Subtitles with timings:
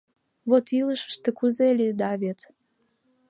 [0.49, 2.39] Вот илышыште кузе лиеда вет!